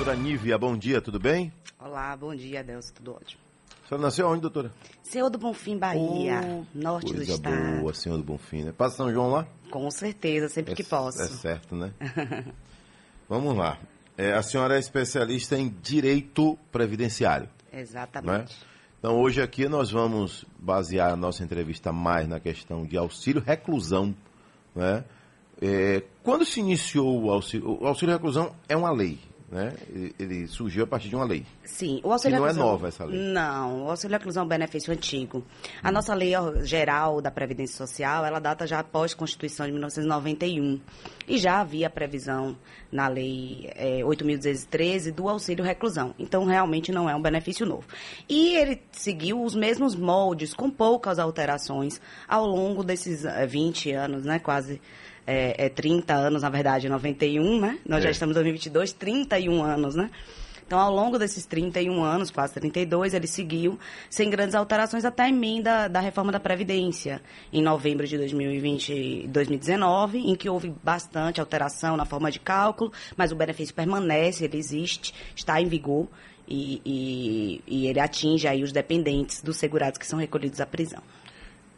[0.00, 1.52] Doutora Nívia, bom dia, tudo bem?
[1.78, 3.42] Olá, bom dia, Adelso, tudo ótimo.
[3.84, 4.72] A senhora nasceu onde, doutora?
[5.02, 7.80] Senhor do Bonfim, Bahia, Oh, norte do estado.
[7.80, 8.72] boa, Senhor do Bonfim, né?
[8.72, 9.46] Passa São João lá?
[9.70, 11.20] Com certeza, sempre que É- posso.
[11.20, 11.92] É certo, né?
[13.28, 13.76] Vamos lá.
[14.16, 17.50] É, a senhora é especialista em direito previdenciário?
[17.70, 18.56] Exatamente.
[18.98, 24.16] Então, hoje aqui nós vamos basear a nossa entrevista mais na questão de auxílio reclusão,
[24.74, 25.04] né?
[25.60, 27.82] É, quando se iniciou o auxílio...
[27.82, 29.18] O auxílio reclusão é uma lei,
[29.50, 29.72] né?
[30.18, 31.44] Ele, surgiu a partir de uma lei.
[31.64, 33.18] Sim, o auxílio Que não é nova essa lei.
[33.18, 35.44] Não, o auxílio reclusão é um benefício antigo.
[35.82, 40.80] A nossa lei geral da Previdência Social, ela data já após a Constituição de 1991.
[41.26, 42.56] E já havia previsão
[42.92, 46.14] na lei é, 8.213 do auxílio reclusão.
[46.18, 47.84] Então, realmente não é um benefício novo.
[48.28, 54.24] E ele seguiu os mesmos moldes, com poucas alterações, ao longo desses eh, 20 anos,
[54.24, 54.38] né?
[54.38, 54.80] Quase
[55.30, 57.78] é, é 30 anos, na verdade, 91, né?
[57.86, 58.12] Nós já É.
[58.12, 60.10] estamos em 2022, 31 anos, né?
[60.66, 63.76] Então, ao longo desses 31 anos, quase 32, ele seguiu
[64.08, 67.20] sem grandes alterações até a emenda da reforma da Previdência,
[67.52, 73.32] em novembro de 2020, 2019, em que houve bastante alteração na forma de cálculo, mas
[73.32, 76.06] o benefício permanece, ele existe, está em vigor
[76.46, 81.02] e, e- e ele atinge aí os dependentes dos segurados que são recolhidos à prisão.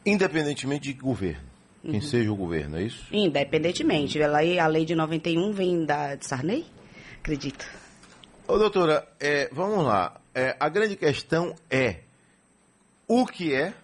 [0.04, 1.40] Independentemente de governo,
[1.82, 2.00] quem Uhum.
[2.00, 3.04] seja o governo, é isso?
[3.12, 4.22] Independentemente.
[4.22, 6.64] A lei, a lei de 91 vem da, de Sarney?
[7.18, 7.64] Acredito.
[8.46, 10.20] Ô, doutora, é, vamos lá.
[10.34, 12.00] É, a grande questão é
[13.06, 13.74] o que é,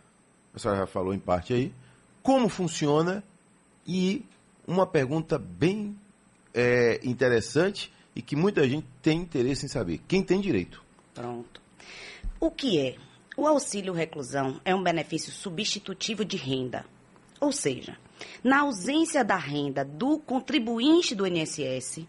[0.55, 1.73] a senhora já falou em parte aí,
[2.23, 3.23] como funciona
[3.87, 4.25] e
[4.67, 5.97] uma pergunta bem
[6.55, 10.01] é, interessante e que muita gente tem interesse em saber.
[10.09, 10.83] Quem tem direito?
[11.15, 11.61] Pronto.
[12.41, 12.97] O que é?
[13.37, 16.85] O auxílio reclusão é um benefício substitutivo de renda.
[17.41, 17.97] Ou seja,
[18.43, 22.01] na ausência da renda do contribuinte do INSS,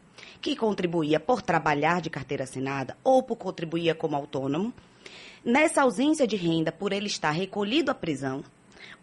[0.42, 4.74] que contribuía por trabalhar de carteira assinada ou por contribuir como autônomo,
[5.44, 8.44] nessa ausência de renda, por ele estar recolhido à prisão,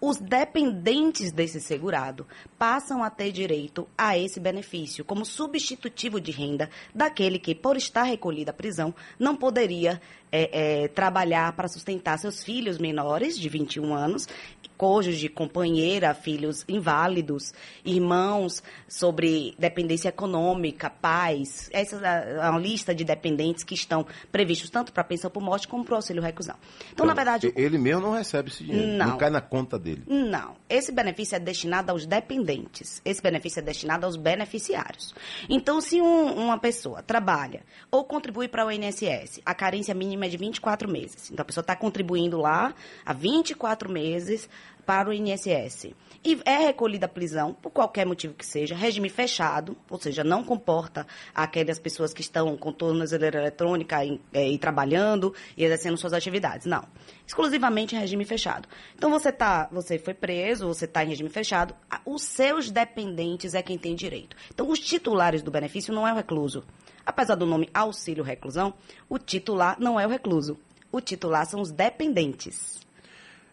[0.01, 2.27] os dependentes desse segurado
[2.59, 8.03] passam a ter direito a esse benefício como substitutivo de renda daquele que, por estar
[8.03, 10.01] recolhido à prisão, não poderia
[10.33, 14.29] é, é, trabalhar para sustentar seus filhos menores de 21 anos,
[14.77, 17.55] cônjuge, companheira, filhos inválidos,
[17.85, 21.71] irmãos sobre dependência econômica, pais.
[21.73, 25.67] Essa é uma lista de dependentes que estão previstos tanto para a pensão por morte
[25.67, 26.57] como para o auxílio reclusão.
[26.93, 29.17] Então, na verdade, Ele mesmo não recebe esse dinheiro, não, Não.
[29.19, 30.03] cai na conta dele.
[30.07, 30.55] não.
[30.69, 33.01] Esse benefício é destinado aos dependentes.
[33.05, 35.15] Esse benefício é destinado aos beneficiários.
[35.49, 40.29] Então, se um- uma pessoa trabalha ou contribui para o INSS, a carência mínima é
[40.29, 41.31] de 24 meses.
[41.31, 44.49] Então, a pessoa está contribuindo lá há 24 meses
[44.87, 45.89] para o INSS.
[46.25, 50.43] E é recolhida à prisão, por qualquer motivo que seja, regime fechado, ou seja, não
[50.43, 56.13] comporta aquelas pessoas que estão com tornozeleira eletrônica e, eh, e trabalhando e exercendo suas
[56.13, 56.67] atividades.
[56.67, 56.85] Não.
[57.27, 58.69] Exclusivamente em regime fechado.
[58.97, 63.55] Então você tá, você foi preso, você está em regime fechado, a- os seus dependentes
[63.55, 64.37] é quem tem direito.
[64.53, 66.65] Então os titulares do benefício não é o recluso.
[67.05, 68.75] Apesar do nome auxílio reclusão,
[69.09, 70.59] o titular não é o recluso.
[70.91, 72.85] O titular são os dependentes.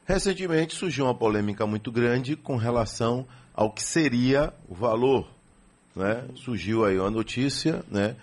[0.06, 5.28] Recentemente surgiu uma polêmica muito grande com relação ao que seria o valor.
[5.96, 6.26] Né?
[6.36, 8.16] Surgiu aí uma notícia né,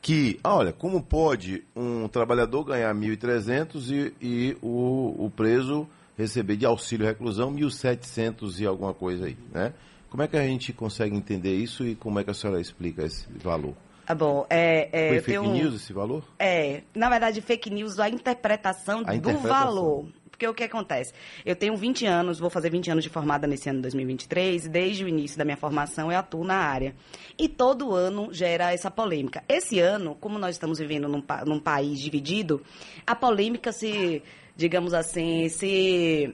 [0.00, 6.56] que, ah, olha, como pode um trabalhador ganhar 1.300 e, e o, o preso receber
[6.56, 9.72] de auxílio reclusão 1.700 e alguma coisa aí, né?
[10.10, 13.04] Como é que a gente consegue entender isso e como é que a senhora explica
[13.04, 13.74] esse valor?
[14.06, 16.24] Tá bom, é, é, Foi fake tenho news esse valor?
[16.38, 19.50] É, na verdade, fake news, a interpretação A do interpretação.
[19.50, 20.06] valor.
[20.38, 21.12] Porque o que acontece?
[21.44, 24.68] Eu tenho 20 anos, vou fazer 20 anos de formada nesse ano de 2023, e
[24.68, 26.94] desde o início da minha formação eu atuo na área.
[27.36, 29.42] E todo ano gera essa polêmica.
[29.48, 32.62] Esse ano, como nós estamos vivendo num, num país dividido,
[33.04, 34.22] a polêmica se,
[34.56, 36.32] digamos assim, se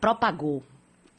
[0.00, 0.62] propagou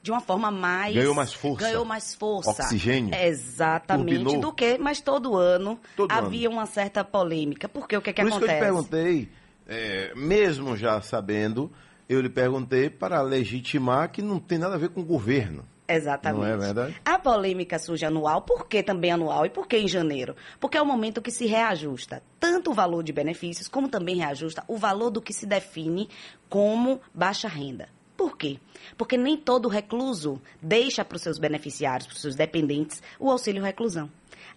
[0.01, 0.95] de uma forma mais.
[0.95, 1.67] Ganhou mais força.
[1.67, 2.63] Ganhou mais força.
[2.63, 3.13] Oxigênio.
[3.13, 4.23] Exatamente.
[4.23, 4.41] Turbinou.
[4.41, 7.69] Do que, mas todo ano Todo havia uma certa polêmica.
[7.69, 8.59] Porque o que, que Por isso que eu acontece?
[8.59, 9.29] te perguntei,
[9.67, 11.71] é, mesmo já sabendo,
[12.07, 15.65] eu lhe perguntei para legitimar que não tem nada a ver com o governo.
[15.87, 16.41] Exatamente.
[16.41, 16.95] Não é verdade?
[17.05, 20.35] A polêmica surge anual, por que também anual e por que em janeiro?
[20.59, 24.63] Porque é o momento que se reajusta tanto o valor de benefícios, como também reajusta
[24.67, 26.09] o valor do que se define
[26.49, 27.87] como baixa renda.
[28.17, 28.59] Por quê?
[28.97, 33.61] Porque nem todo recluso deixa para os seus beneficiários, para os seus dependentes, o auxílio
[33.61, 34.09] reclusão.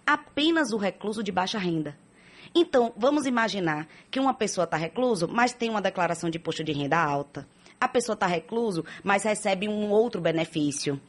[0.05, 1.95] Apenas o recluso de baixa renda.
[2.55, 6.71] Então, vamos imaginar que uma pessoa está recluso, mas tem uma declaração de imposto de
[6.71, 7.47] renda alta.
[7.79, 10.99] A pessoa está recluso, mas recebe um outro benefício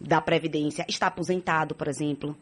[0.00, 0.84] da Previdência.
[0.88, 2.36] Está aposentado, por exemplo.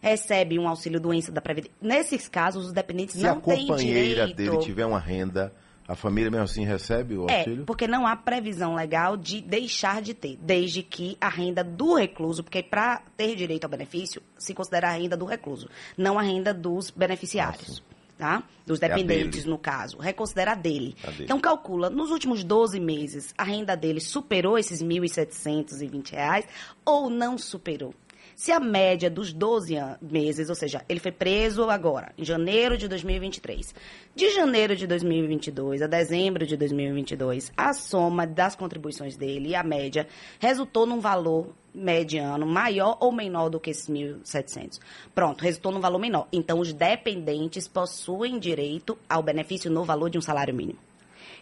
[0.00, 1.76] recebe um auxílio doença da Previdência.
[1.82, 4.36] Nesses casos, os dependentes Se não a têm companheira direito...
[4.36, 5.52] dele tiver uma renda,
[5.88, 7.64] a família mesmo assim recebe o É, auxílio?
[7.64, 12.44] porque não há previsão legal de deixar de ter, desde que a renda do recluso,
[12.44, 16.54] porque para ter direito ao benefício, se considera a renda do recluso, não a renda
[16.54, 17.82] dos beneficiários.
[18.18, 18.42] Tá?
[18.66, 19.50] Dos É dependentes, dele.
[19.50, 19.96] no caso.
[19.98, 20.96] Reconsidera a dele.
[21.04, 21.22] A dele.
[21.22, 26.44] Então, calcula, nos últimos 12 meses, a renda dele superou esses 1.720 reais
[26.84, 27.94] ou não superou?
[28.40, 32.78] Se a média dos 12 an- meses, ou seja, ele foi preso agora, em janeiro
[32.78, 33.74] de 2023.
[34.14, 39.64] De janeiro de 2022 a dezembro de 2022, a soma das contribuições dele e a
[39.64, 40.06] média
[40.38, 44.78] resultou num valor mediano maior ou menor do que esses 1.700.
[45.12, 46.28] Pronto, resultou num valor menor.
[46.32, 50.78] Então, os dependentes possuem direito ao benefício no valor de um salário mínimo.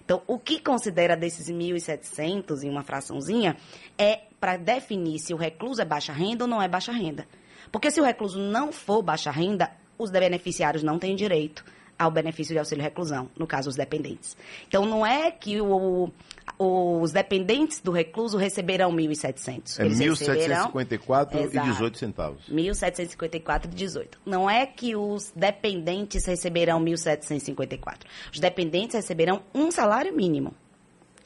[0.03, 3.55] Então, o que considera desses 1.700 em uma fraçãozinha
[3.99, 7.27] é para definir se o recluso é baixa renda ou não é baixa renda.
[7.73, 11.65] Porque se o recluso não for baixa renda, os beneficiários não têm direito
[11.99, 14.37] ao benefício de auxílio reclusão, no caso, os dependentes.
[14.69, 16.11] Então, não é que o-
[16.59, 19.81] os dependentes do recluso receberão 1.700.
[19.81, 21.67] É Eles receberão 1.754 e Exato.
[21.73, 22.49] 18 centavos.
[22.51, 24.19] 1.754,18.
[24.27, 28.07] Não é que os dependentes receberão 1.754.
[28.33, 30.55] Os dependentes receberão um salário mínimo.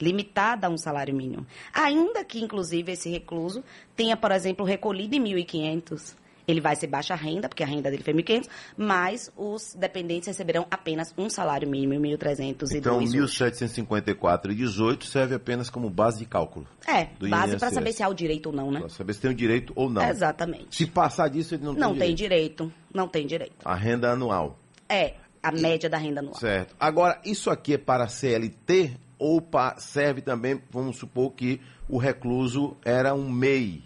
[0.01, 1.45] Limitada a um salário mínimo.
[1.73, 3.63] Ainda que, inclusive, esse recluso
[3.95, 6.15] tenha, por exemplo, recolhido em 1.500.
[6.47, 10.65] Ele vai ser baixa renda, porque a renda dele foi 1.500, mas os dependentes receberão
[10.71, 12.75] apenas um salário mínimo, 1.302.
[12.75, 13.17] Então, hoje.
[13.17, 16.67] 1.754 e 18 serve apenas como base de cálculo.
[16.87, 18.79] É, base para saber se há o direito ou não, né?
[18.79, 20.03] Para saber se tem o direito ou não.
[20.03, 20.75] Exatamente.
[20.75, 22.63] Se passar disso, ele não, Não tem tem direito.
[22.65, 22.73] direito.
[22.93, 23.55] Não tem direito.
[23.63, 24.57] A renda anual.
[24.89, 26.35] É, a média da renda anual.
[26.35, 26.75] Certo.
[26.79, 29.47] Agora, isso aqui é para CLT ou
[29.77, 33.83] serve também, vamos supor que o recluso era um MEI?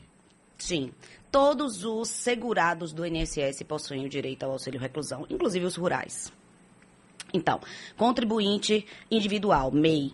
[0.58, 0.94] Sim.
[1.30, 6.32] Todos os segurados do INSS possuem o direito ao auxílio reclusão, inclusive os rurais.
[7.34, 7.60] Então,
[7.98, 10.14] contribuinte individual, MEI,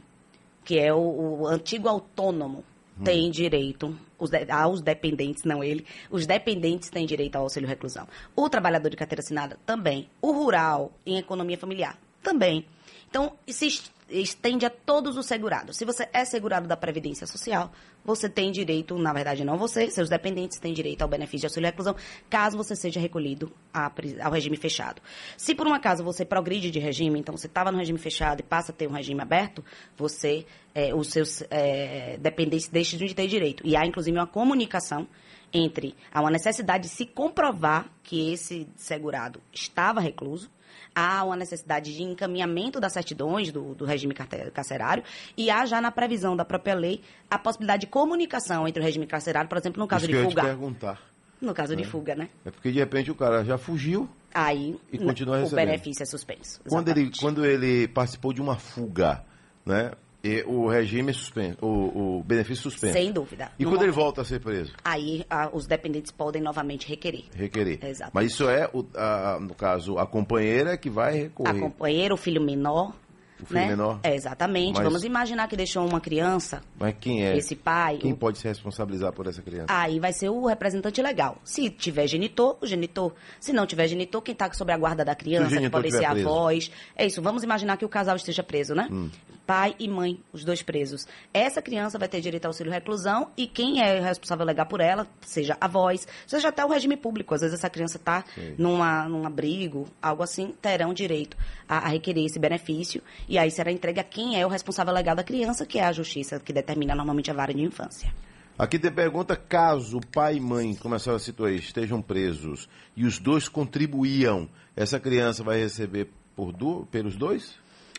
[0.66, 2.64] que é o, o antigo autônomo,
[3.04, 8.08] tem direito, os aos dependentes, não ele, os dependentes têm direito ao auxílio reclusão.
[8.36, 10.10] O trabalhador de carteira assinada, também.
[10.20, 12.66] O rural, em economia familiar, também.
[13.10, 13.68] Então, se
[14.12, 15.78] estende a todos os segurados.
[15.78, 17.72] Se você é segurado da Previdência Social,
[18.04, 21.68] você tem direito, na verdade não você, seus dependentes têm direito ao benefício de auxílio
[21.68, 21.96] reclusão,
[22.30, 23.52] caso você seja recolhido
[23.96, 25.02] pri- ao regime fechado.
[25.38, 28.44] Se por um acaso você progride de regime, então você estava no regime fechado e
[28.44, 29.64] passa a ter um regime aberto,
[29.96, 33.66] você, eh, os seus eh, dependentes deixam de ter direito.
[33.66, 35.08] E há, inclusive, uma comunicação
[35.54, 40.50] entre a uma necessidade de se comprovar que esse segurado estava recluso,
[40.96, 44.14] há uma necessidade de encaminhamento das certidões do, do regime
[44.54, 45.04] carcerário
[45.38, 49.06] e há já na previsão da própria lei a possibilidade de comunicação entre o regime
[49.08, 50.44] carcerário, por exemplo, no caso Isso de fuga.
[50.44, 51.02] perguntar.
[51.42, 52.30] No caso de fuga, né?
[52.46, 54.08] É porque de repente o cara já fugiu.
[54.34, 55.66] Aí E continua o recebendo.
[55.66, 56.62] benefício é suspenso.
[56.70, 59.24] Quando ele, quando ele participou de uma fuga,
[59.66, 59.92] né?
[60.24, 62.94] E o regime é suspenso, o, o benefício suspenso.
[62.94, 63.52] Sem dúvida.
[63.58, 64.72] E No quando ele volta a ser preso?
[64.86, 67.24] Aí ah, os dependentes podem novamente requerer.
[67.36, 67.84] Requerer.
[67.84, 68.12] Exato.
[68.14, 71.60] Mas isso é, o- a- no caso, a companheira que vai A recorrer.
[71.60, 72.94] companheira, o filho menor.
[73.42, 73.68] O filho né?
[73.68, 74.00] menor?
[74.04, 74.76] É, exatamente.
[74.76, 77.36] Mas- Vamos imaginar que deixou uma criança, Mas quem é?
[77.38, 77.98] esse pai.
[77.98, 79.66] Quem o- pode se responsabilizar por essa criança?
[79.70, 81.38] Aí vai ser o representante legal.
[81.44, 83.14] Se tiver genitor, o genitor.
[83.40, 86.72] Se não tiver genitor, quem está sobre a guarda da criança, que pode ser avós.
[86.96, 88.88] É isso, vamos imaginar que o casal esteja preso, né?
[88.92, 89.10] Hum.
[89.46, 91.06] Pai e mãe, os dois presos.
[91.34, 95.06] Essa criança vai ter direito ao auxílio reclusão e quem é responsável legal por ela,
[95.22, 97.34] seja avós, seja até o regime público.
[97.34, 98.24] Às vezes essa criança está
[98.58, 101.36] num abrigo, algo assim, terão direito
[101.68, 103.02] a, a requerer esse benefício.
[103.32, 105.92] E aí será entregue a quem é o responsável legal da criança, que é a
[105.94, 108.14] justiça, que determina normalmente a vara de infância.
[108.60, 113.06] Aqui tem pergunta, caso pai e mãe, como a senhora citou aí, estejam presos e
[113.06, 117.56] os dois contribuíam, essa criança vai receber por du pelos dois?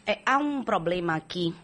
[0.07, 1.55] É, há um problema aqui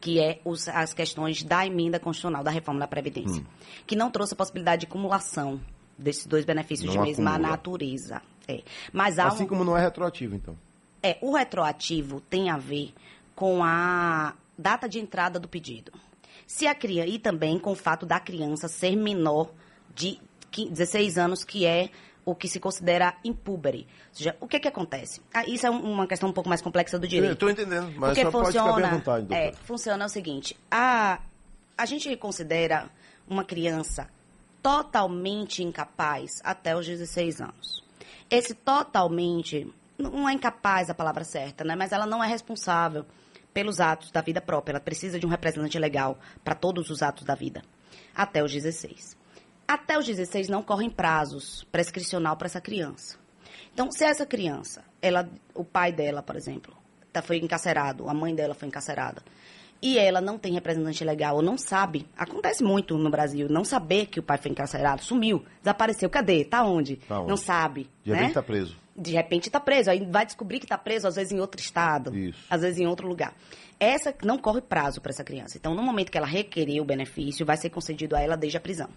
[0.00, 3.44] que é os- as questões da emenda constitucional, da reforma da Previdência,
[3.86, 5.60] que não trouxe a possibilidade de acumulação
[5.98, 7.50] desses dois benefícios Não de mesma acumula.
[7.50, 8.22] natureza.
[8.48, 8.62] É.
[8.94, 10.56] Mas há Assim um, como não é retroativo, então.
[11.02, 12.92] É, o retroativo tem a ver
[13.34, 15.92] com a data de entrada do pedido.
[16.46, 19.50] Se a criança, e também com o fato da criança ser menor
[19.94, 20.18] de
[20.50, 21.90] 15 16 anos, que é
[22.24, 23.86] o que se considera impúbere.
[24.10, 25.20] Ou seja, o que que acontece?
[25.32, 27.32] Ah, isso é um- uma questão um pouco mais complexa do direito.
[27.34, 29.42] Estou entendendo, mas Porque só pode ficar à funciona, vontade, doutor.
[29.42, 31.20] é, funciona o seguinte, a,
[31.76, 32.90] a gente considera
[33.26, 34.10] uma criança
[34.62, 37.82] totalmente incapaz até os 16 anos.
[38.30, 41.74] Esse totalmente, não é incapaz a palavra certa, né?
[41.74, 43.04] Mas ela não é responsável
[43.52, 44.72] pelos atos da vida própria.
[44.72, 47.62] Ela precisa de um representante legal para todos os atos da vida,
[48.14, 49.16] até os 16.
[49.66, 53.18] Até os 16 não correm prazos prescricional para essa criança.
[53.74, 56.74] Então, se essa criança, ela, o pai dela, por exemplo,
[57.12, 59.22] tá, foi encarcerado, a mãe dela foi encarcerada,
[59.80, 64.06] e ela não tem representante legal ou não sabe, acontece muito no Brasil, não saber
[64.06, 66.44] que o pai foi encarcerado, sumiu, desapareceu, cadê?
[66.44, 66.96] Tá onde?
[66.96, 67.28] Tá onde?
[67.28, 67.88] Não sabe.
[68.02, 68.16] De né?
[68.16, 68.76] repente tá preso.
[68.98, 72.16] De repente tá preso, aí vai descobrir que tá preso, às vezes em outro estado,
[72.16, 72.44] Isso.
[72.50, 73.32] às vezes em outro lugar.
[73.78, 75.56] Essa não corre prazo para essa criança.
[75.56, 78.60] Então, no momento que ela requerer o benefício, vai ser concedido a ela desde a
[78.60, 78.88] prisão.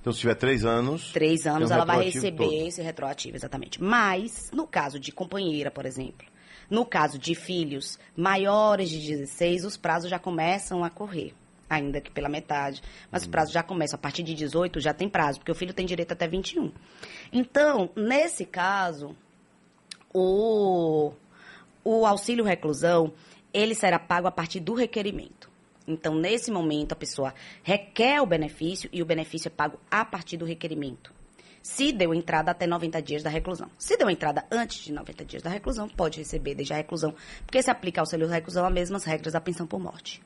[0.00, 1.12] Então, se tiver três anos.
[1.12, 2.66] Três anos um ela vai receber todo.
[2.66, 3.82] esse retroativo, exatamente.
[3.82, 6.26] Mas, no caso de companheira, por exemplo,
[6.70, 11.34] no caso de filhos maiores de 16, os prazos já começam a correr.
[11.68, 12.82] Ainda que pela metade.
[13.10, 13.96] Mas os prazos já começam.
[13.96, 16.72] A partir de 18 já tem prazo, porque o filho tem direito até 21.
[17.32, 19.14] Então, nesse caso,
[20.12, 21.12] o,
[21.84, 23.12] o auxílio reclusão,
[23.52, 25.48] ele será pago a partir do requerimento.
[25.86, 30.36] Então, nesse momento, a pessoa requer o benefício e o benefício é pago a partir
[30.36, 31.14] do requerimento.
[31.62, 33.70] Se deu entrada até 90 dias da reclusão.
[33.78, 37.62] Se deu entrada antes de 90 dias da reclusão, pode receber desde a reclusão, porque
[37.62, 40.22] se aplica ao auxílio reclusão as mesmas regras da pensão por morte.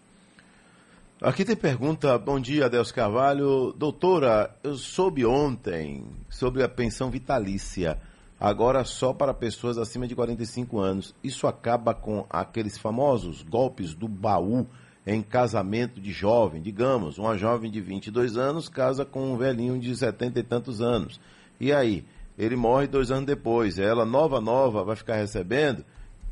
[1.22, 3.72] Aqui tem pergunta, bom dia, Adelso Carvalho.
[3.74, 7.96] Doutora, eu soube ontem sobre a pensão vitalícia,
[8.40, 11.14] agora só para pessoas acima de 45 anos.
[11.22, 14.66] Isso acaba com aqueles famosos golpes do baú
[15.06, 16.60] em casamento de jovem.
[16.60, 21.20] Digamos, uma jovem de 22 anos casa com um velhinho de 70 e tantos anos.
[21.60, 22.04] E aí?
[22.36, 23.78] Ele morre dois anos depois.
[23.78, 25.84] Ela, nova, nova, vai ficar recebendo?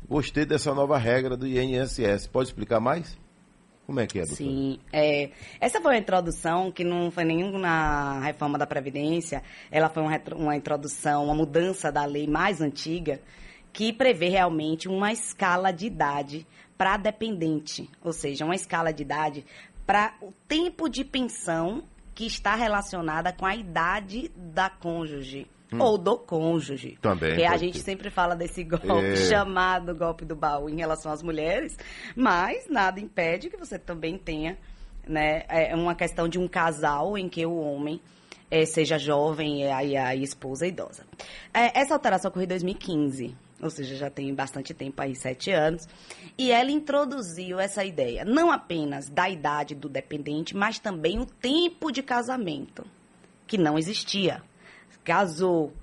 [0.05, 2.27] Gostei dessa nova regra do INSS.
[2.27, 3.20] Pode explicar mais?
[3.91, 4.37] Como é que é, doutora?
[4.49, 9.89] Sim, é, essa foi uma introdução que não foi nenhum na reforma da Previdência, ela
[9.89, 13.19] foi uma, uma introdução, uma mudança da lei mais antiga,
[13.73, 19.45] que prevê realmente uma escala de idade para dependente, ou seja, uma escala de idade
[19.85, 21.83] para o tempo de pensão
[22.15, 25.47] que está relacionada com a idade da cônjuge.
[25.79, 26.95] Ou do cônjuge.
[26.97, 27.01] Hum.
[27.01, 29.15] Também Porque a gente sempre fala desse golpe É.
[29.15, 31.77] chamado golpe do baú em relação às mulheres,
[32.15, 34.57] mas nada impede que você também tenha
[35.07, 37.99] né, é uma questão de um casal em que o homem
[38.49, 41.05] eh, seja jovem e a, e a esposa idosa.
[41.53, 45.87] Eh, essa alteração ocorreu em 2015, ou seja, já tem bastante tempo aí, sete anos,
[46.37, 51.91] e ela introduziu essa ideia, não apenas da idade do dependente, mas também o tempo
[51.91, 52.85] de casamento,
[53.47, 54.43] que não existia.
[55.03, 55.73] Casou,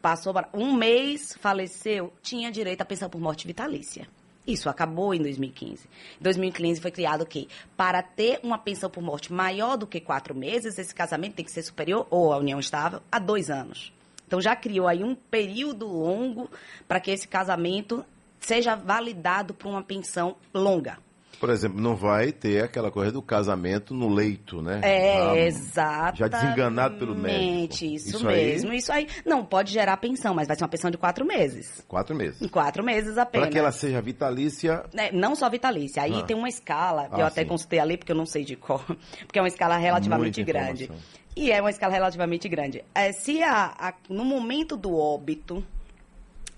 [0.00, 4.08] passou um mês, faleceu, tinha direito à pensão por morte vitalícia.
[4.46, 5.86] Isso acabou em 2015.
[6.18, 7.46] Em 2015 foi criado o quê?
[7.76, 11.52] Para ter uma pensão por morte maior do que quatro meses, esse casamento tem que
[11.52, 13.92] ser superior, ou a união estável, a dois anos.
[14.26, 16.50] Então já criou aí um período longo
[16.86, 18.04] para que esse casamento
[18.40, 20.98] seja validado por uma pensão longa.
[21.40, 24.80] Por exemplo, não vai ter aquela coisa do casamento no leito, né?
[24.82, 26.18] É, exato.
[26.18, 27.84] já desenganado pelo médico.
[27.84, 28.72] Isso, Isso aí- mesmo.
[28.72, 31.84] Isso aí não pode gerar pensão, mas vai ser uma pensão de quatro meses.
[31.86, 32.42] Quatro meses.
[32.42, 33.48] Em quatro meses Para apenas.
[33.50, 36.02] que ela seja vitalícia, né, não só vitalícia.
[36.02, 36.22] Aí Ah.
[36.22, 37.48] tem uma escala, que Ah, eu até sim.
[37.48, 38.84] consultei ali, porque eu não sei de cor,
[39.26, 40.84] porque é uma escala relativamente Muita grande.
[40.84, 41.08] informação.
[41.36, 42.84] E é uma escala relativamente grande.
[42.92, 45.62] É, se a, a- no momento do óbito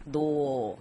[0.06, 0.74] do,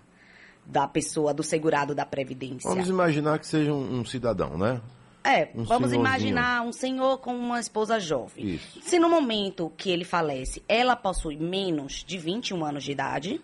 [0.69, 2.69] da pessoa, do segurado da Previdência.
[2.69, 4.79] vamos imaginar que seja um, um cidadão, né?
[5.23, 5.99] É, um vamos senhorzinho.
[5.99, 8.55] imaginar um senhor com uma esposa jovem.
[8.55, 8.79] Isso.
[8.81, 13.41] Se no momento que ele falece, ela possui menos de 21 anos de idade,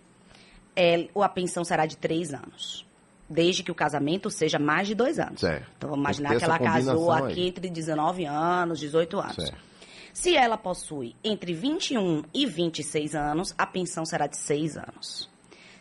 [0.74, 2.86] é, a pensão será de 3 anos.
[3.28, 5.40] Desde que o casamento seja mais de 2 anos.
[5.40, 5.68] Certo.
[5.76, 7.48] Então vamos imaginar que, ela casou combinação aqui aí.
[7.48, 9.34] entre 19 anos, 18 anos.
[9.34, 9.58] Certo.
[10.14, 15.35] Se ela possui entre 21 e 26 anos, a pensão será de 6 anos.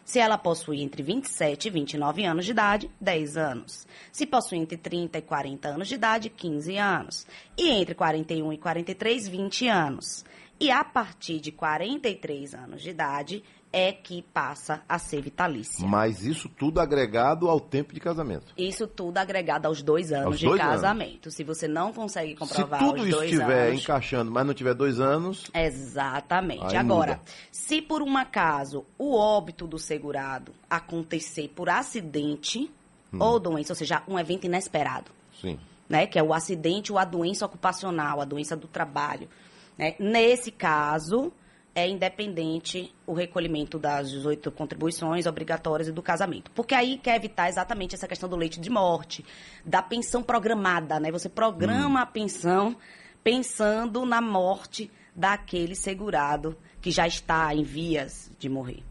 [0.06, 3.88] Se ela possui entre 27 e 29 anos de idade, 10 anos.
[4.12, 7.28] Se possui entre 30 e 40 anos de idade, 15 anos.
[7.58, 10.24] E entre 41 e 43, 20 anos.
[10.60, 13.44] E a partir de 43 anos de idade
[13.77, 15.86] é que passa a ser vitalícia.
[15.86, 18.46] Mas isso tudo agregado ao tempo de casamento.
[18.58, 20.74] Isso tudo agregado aos dois anos Aos de dois anos.
[20.75, 21.29] casamento.
[21.29, 23.82] Se você não consegue comprovar Se tudo os isso dois estiver anos...
[23.84, 26.75] encaixando, mas não tiver dois anos, Exatamente.
[26.75, 27.22] Agora, muda.
[27.51, 32.72] se por um acaso o óbito do segurado acontecer por acidente
[33.13, 33.17] Hum.
[33.22, 35.60] ou doença, ou seja, um evento inesperado, sim.
[35.88, 39.29] né, que é o acidente ou a doença ocupacional, a doença do trabalho,
[39.77, 41.32] né, nesse caso
[41.75, 46.50] é independente o recolhimento das 18 contribuições obrigatórias e do casamento.
[46.51, 49.25] Porque aí quer evitar exatamente essa questão do leite de morte,
[49.65, 51.12] da pensão programada, né?
[51.12, 52.77] Você programa a pensão
[53.22, 58.82] pensando na morte daquele segurado que já está em vias de morrer.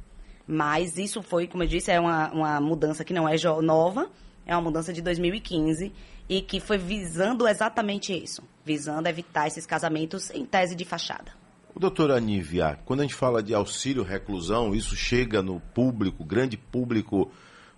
[0.46, 4.10] Mas isso foi, como eu disse, é uma, uma mudança que não é nova,
[4.44, 5.90] É uma mudança de 2015
[6.28, 11.43] e que foi visando exatamente isso, visando evitar esses casamentos em tese de fachada.
[11.75, 16.57] O doutor Anívia, quando a gente fala de auxílio reclusão, isso chega no público, grande
[16.57, 17.33] público,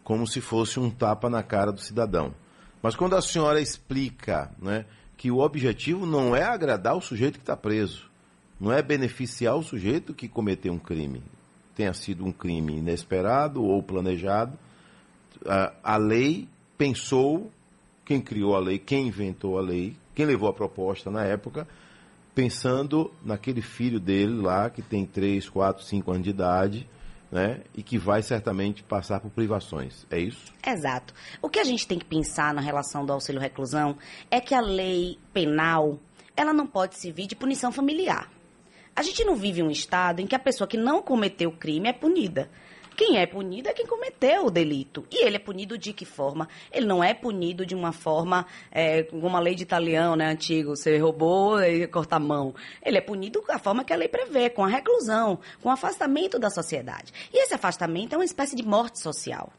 [0.04, 2.34] como se fosse um tapa na cara do cidadão.
[2.82, 4.84] Mas quando a senhora explica né,
[5.16, 8.10] que o objetivo não é agradar o sujeito que está preso,
[8.60, 11.22] não é beneficiar o sujeito que cometeu um crime,
[11.74, 14.58] tenha sido um crime inesperado ou planejado,
[15.82, 17.50] a lei pensou,
[18.04, 21.66] quem criou a lei, quem inventou a lei, quem levou a proposta na época,
[22.36, 26.86] pensando naquele filho dele lá, que tem 3, 4, 5 anos de idade,
[27.32, 27.62] né?
[27.74, 30.06] E que vai certamente passar por privações.
[30.10, 30.52] É isso?
[30.64, 31.14] Exato.
[31.40, 33.96] O que a gente tem que pensar na relação do auxílio reclusão
[34.30, 35.98] é que a lei penal,
[36.36, 38.30] ela não pode servir de punição familiar.
[38.94, 41.92] A gente não vive um estado em que a pessoa que não cometeu crime é
[41.94, 42.50] punida.
[42.96, 45.04] Quem é punido é quem cometeu o delito.
[45.10, 46.48] E ele é punido de que forma?
[46.72, 50.74] Ele não é punido de uma forma, é, como uma lei de italiano, né, antigo,
[50.74, 52.54] você roubou e corta a mão.
[52.82, 56.38] Ele é punido da forma que a lei prevê, com a reclusão, com o afastamento
[56.38, 57.12] da sociedade.
[57.32, 59.52] E esse afastamento é uma espécie de morte social.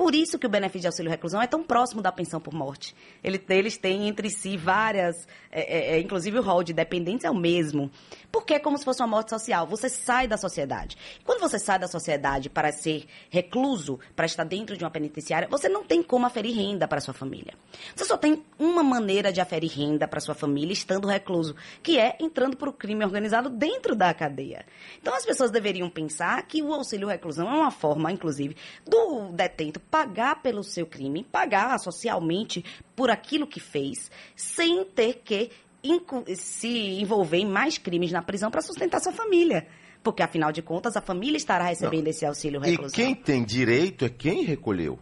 [0.00, 2.94] Por isso que o benefício de auxílio reclusão é tão próximo da pensão por morte.
[3.22, 7.30] Ele, eles têm entre si várias, é, é, é, inclusive o rol de dependentes é
[7.30, 7.90] o mesmo.
[8.30, 9.66] Porque é como se fosse uma morte social.
[9.66, 10.96] Você sai da sociedade.
[11.24, 15.68] Quando você sai da sociedade para ser recluso, para estar dentro de uma penitenciária, você
[15.68, 17.54] não tem como aferir renda para sua família.
[17.94, 22.16] Você só tem uma maneira de aferir renda para sua família estando recluso, que é
[22.20, 24.64] entrando para o crime organizado dentro da cadeia.
[25.00, 28.56] Então as pessoas deveriam pensar que o auxílio reclusão é uma forma, inclusive,
[28.86, 35.50] do detento pagar pelo seu crime, pagar socialmente por aquilo que fez, sem ter que
[36.36, 39.66] se envolver em mais crimes na prisão para sustentar sua família.
[40.02, 42.10] Porque, afinal de contas, a família estará recebendo Não.
[42.10, 42.88] esse auxílio reclusão.
[42.88, 44.98] E quem tem direito é quem recolheu.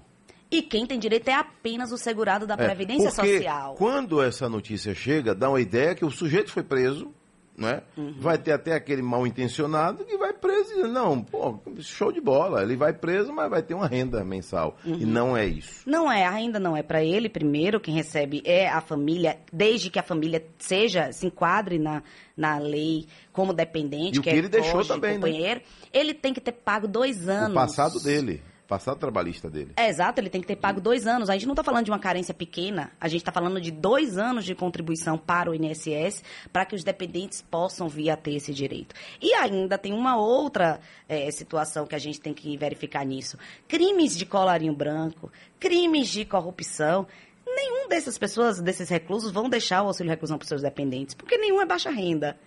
[0.51, 3.75] E quem tem direito é apenas o segurado da é, Previdência Social.
[3.75, 7.15] Quando essa notícia chega, dá uma ideia que o sujeito foi preso,
[7.59, 7.83] né?
[7.97, 8.15] Uhum.
[8.19, 12.63] Vai ter até aquele mal intencionado que vai preso e não, pô, show de bola.
[12.63, 14.77] Ele vai preso, mas vai ter uma renda mensal.
[14.85, 14.99] Uhum.
[15.01, 15.83] E não é isso.
[15.85, 17.29] Não é, a renda não é para ele.
[17.29, 22.03] Primeiro, quem recebe é a família, desde que a família seja, se enquadre na,
[22.37, 24.17] na lei como dependente.
[24.17, 25.17] E o que, que ele é deixou também, né?
[25.17, 25.67] companheiro, né?
[25.93, 27.51] Ele tem que ter pago dois anos.
[27.51, 29.73] O passado dele passado trabalhista dele.
[29.77, 31.31] É, exato, ele tem que ter pago dois anos.
[31.31, 34.19] A gente não está falando de uma carência pequena, a gente está falando de dois
[34.19, 38.53] anos de contribuição para o INSS para que os dependentes possam vir a ter esse
[38.53, 38.95] direito.
[39.23, 44.15] E ainda tem uma outra é, situação que a gente tem que verificar nisso: crimes
[44.15, 47.07] de colarinho branco, crimes de corrupção.
[47.47, 51.39] Nenhum dessas pessoas, desses reclusos, vão deixar o auxílio reclusão para os seus dependentes, porque
[51.39, 52.39] nenhum é baixa renda.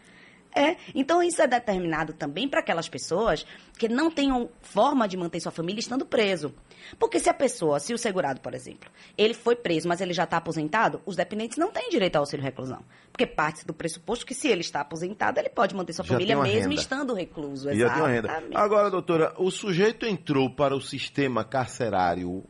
[0.53, 3.45] É, então isso é determinado também para aquelas pessoas
[3.77, 6.53] que não tenham forma de manter sua família estando preso.
[6.99, 10.25] Porque se a pessoa, se o segurado, por exemplo, ele foi preso, mas ele já
[10.25, 12.83] está aposentado, os dependentes não têm direito ao auxílio reclusão.
[13.11, 16.35] Porque parte do pressuposto que se ele está aposentado, ele pode manter sua já família
[16.41, 16.73] mesmo renda.
[16.73, 17.73] estando recluso.
[17.73, 18.43] Já tem uma renda.
[18.53, 22.43] Agora, doutora, o sujeito entrou para o sistema carcerário,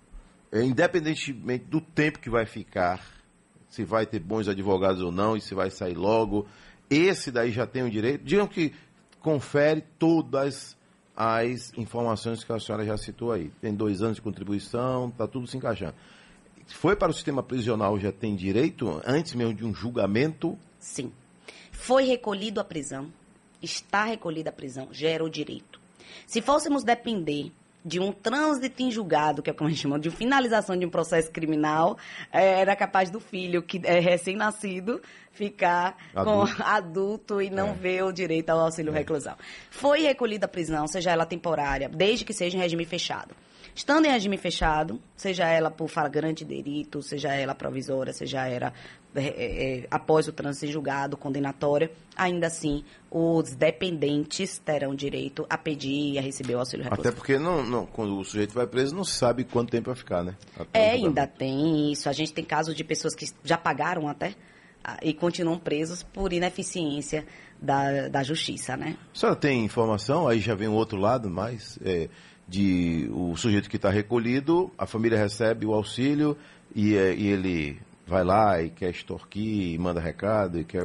[0.52, 3.00] independentemente do tempo que vai ficar,
[3.70, 6.48] se vai ter bons advogados ou não, e se vai sair logo
[6.92, 8.24] esse daí já tem o direito.
[8.24, 8.74] Digam que
[9.22, 10.78] confere todas
[11.16, 13.50] as informações que a senhora já citou aí.
[13.62, 15.96] Tem dois anos de contribuição, está tudo se encaixando.
[16.68, 20.58] Foi para o sistema prisional, já tem direito, antes mesmo de um julgamento?
[20.80, 21.12] Sim.
[21.72, 23.12] Foi recolhido à prisão,
[23.62, 25.80] está recolhido à prisão, gera o direito.
[26.26, 27.52] Se fôssemos depender
[27.84, 30.90] de um trânsito em julgado, que é como a gente chama, de finalização de um
[30.90, 31.98] processo criminal,
[32.32, 36.56] é, era capaz do filho, que é recém-nascido, ficar adulto.
[36.56, 37.74] com adulto e não é.
[37.74, 38.98] ver o direito ao auxílio é.
[39.00, 39.36] reclusão.
[39.70, 43.36] Foi recolhida a prisão, seja ela temporária, desde que seja em regime fechado.
[43.74, 48.74] Estando em regime fechado, seja ela por flagrante delito, seja ela provisória, seja ela
[49.14, 55.46] é, é, é, após o trânsito em julgado, condenatória, ainda assim os dependentes terão direito
[55.50, 57.12] a pedir e a receber o auxílio reclusão.
[57.12, 59.96] Até porque não, não, quando o sujeito vai preso, não se sabe quanto tempo vai
[59.96, 60.36] ficar, né?
[60.58, 62.08] Até é, ainda tem isso.
[62.08, 64.34] A gente tem casos de pessoas que já pagaram até
[65.02, 67.26] e continuam presos por ineficiência
[67.62, 68.98] da, da justiça, né?
[69.14, 72.10] A senhora tem informação, aí já vem o outro lado, mais é,
[72.48, 76.38] de o sujeito que está recolhido, a família recebe o auxílio
[76.76, 80.84] e, é, e ele vai lá e quer extorquir, e manda recado e quer?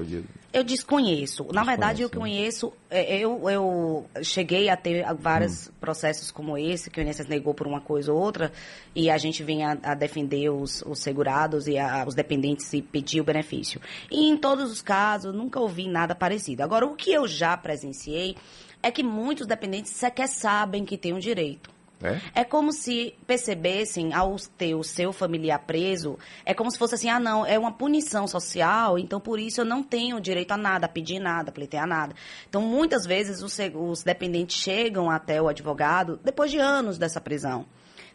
[0.52, 1.46] Eu desconheço.
[1.52, 5.72] Na verdade, eu conheço, é, eu, eu cheguei a ter vários hum.
[5.80, 8.52] processos como esse, que o INSS negou por uma coisa ou outra,
[8.94, 12.80] e a gente vem a, a defender os, os, segurados e a, os dependentes e
[12.80, 13.80] pedir o benefício.
[14.10, 16.62] E em todos os casos, nunca ouvi nada parecido.
[16.62, 18.36] Agora, o que eu já presenciei
[18.82, 21.75] é que muitos dependentes sequer sabem que têm um direito.
[22.02, 22.40] É?
[22.40, 27.08] É como se percebessem, ao ter o seu familiar preso, é como se fosse assim,
[27.08, 30.86] ah, não, é uma punição social, então por isso eu não tenho direito a nada,
[30.86, 32.14] a pedir nada, a pleitear nada.
[32.48, 37.66] Então, muitas vezes, os, os dependentes chegam até o advogado depois de anos dessa prisão.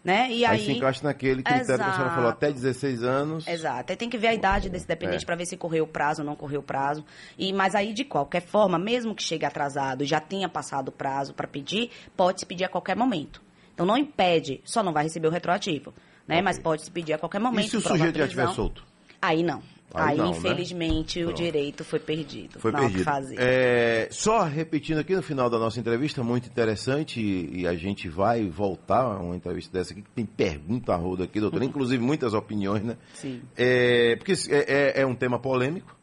[0.03, 0.31] Né?
[0.31, 3.47] E Aí, aí, se encaixa naquele critério que a senhora falou, até 16 anos.
[3.47, 3.91] Exato.
[3.91, 5.25] Aí tem que ver a idade desse dependente É.
[5.27, 7.05] para ver se correu o prazo ou não correu o prazo.
[7.37, 10.91] E mas aí de qualquer forma, mesmo que chegue atrasado, e já tenha passado o
[10.91, 13.43] prazo para pedir, pode se pedir a qualquer momento.
[13.73, 15.93] Então não impede, só não vai receber o retroativo,
[16.27, 16.35] né?
[16.35, 16.41] Ok.
[16.43, 17.65] Mas pode se pedir a qualquer momento.
[17.67, 18.83] E se o sujeito já estiver solto?
[19.21, 19.61] Aí não.
[19.93, 20.37] Aí Aí, não, né?
[20.37, 21.37] infelizmente o Pronto.
[21.37, 22.59] direito foi perdido.
[22.61, 23.03] Foi o perdido.
[23.37, 28.07] É, só repetindo aqui no final da nossa entrevista, muito interessante, e, e a gente
[28.07, 32.33] vai voltar a uma entrevista dessa aqui, que tem pergunta roda aqui, doutora, inclusive muitas
[32.33, 32.95] opiniões, né?
[33.13, 33.41] Sim.
[33.57, 35.93] É, porque é, é- é um tema polêmico.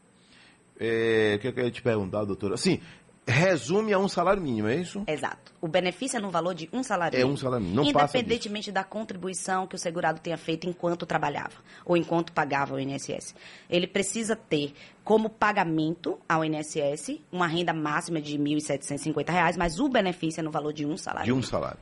[0.79, 2.53] É, o que eu queria te perguntar, doutora?
[2.53, 2.79] Assim,
[3.29, 5.03] resume a um salário mínimo, é isso?
[5.07, 5.53] Exato.
[5.61, 7.37] O benefício é no valor de um salário É um mínimo.
[7.37, 11.53] salário mínimo, não Independentemente da contribuição que o segurado tenha feito enquanto trabalhava
[11.85, 13.35] ou enquanto pagava o INSS.
[13.69, 19.87] Ele precisa ter como pagamento ao INSS uma renda máxima de 1.750 reais, mas o
[19.89, 21.49] benefício é no valor de um salário De um mínimo.
[21.51, 21.77] salário.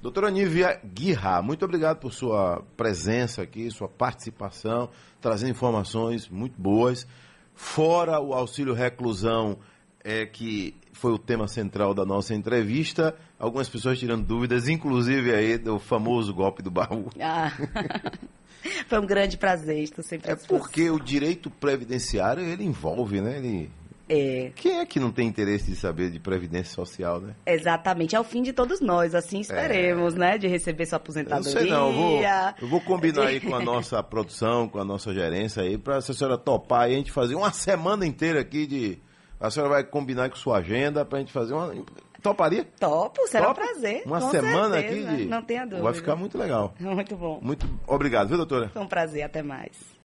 [0.00, 4.88] Doutora Nívia Guirra, muito obrigado por sua presença aqui, sua participação,
[5.20, 7.04] trazendo informações muito boas.
[7.52, 9.58] Fora o auxílio reclusão,
[10.04, 15.56] é, que foi o tema central da nossa entrevista, algumas pessoas tirando dúvidas, inclusive aí
[15.56, 17.08] do famoso golpe do baú.
[17.20, 17.52] Ah.
[18.88, 23.38] Foi um grande prazer, estou sempre É porque o direito previdenciário, ele envolve, né?
[23.38, 23.70] Ele...
[24.08, 27.34] É, Quem é que não tem interesse de saber de previdência social, né?
[27.46, 30.38] exatamente, é o fim de todos nós, assim esperemos, né?
[30.38, 30.98] De receber sua É.
[30.98, 31.60] Eu não aposentadoria.
[31.60, 32.22] sei não, eu vou,
[32.62, 36.14] eu vou combinar aí com a nossa produção, com a nossa gerência aí, se a
[36.14, 38.98] senhora topar e a gente fazer uma semana inteira aqui de...
[39.40, 41.74] A senhora vai combinar com sua agenda pra gente fazer uma...
[42.22, 42.64] Toparia?
[42.80, 43.60] Topo, será Topa?
[43.60, 44.02] um prazer.
[44.04, 45.24] Uma semana certeza, aqui de...
[45.26, 45.82] Não tenha dúvida.
[45.82, 46.74] Vai ficar muito legal.
[46.80, 47.38] Muito bom.
[47.40, 48.68] Muito obrigado, viu, doutora?
[48.70, 49.70] Foi um prazer, até mais.